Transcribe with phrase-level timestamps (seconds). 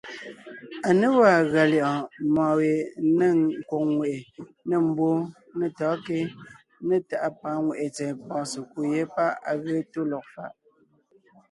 [0.87, 2.69] À ně gwàa gʉa lyɛ̌ʼɔɔn mɔ̌ɔn we
[3.17, 4.17] nêŋ nkwòŋ ŋweʼe,
[4.69, 5.19] nê mbwóon,
[5.57, 6.17] nê tɔ̌ɔnkě
[6.87, 10.51] né tàʼa pàga ŋwàʼne tsɛ̀ɛ pɔ̀ɔn sekúd yé páʼ à ge tó lɔg faʼ.